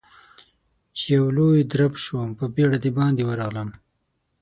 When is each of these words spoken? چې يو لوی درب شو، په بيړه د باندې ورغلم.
چې 0.95 1.03
يو 1.15 1.25
لوی 1.37 1.59
درب 1.71 1.93
شو، 2.03 2.17
په 2.37 2.45
بيړه 2.55 2.77
د 2.81 2.87
باندې 2.97 3.23
ورغلم. 3.25 3.69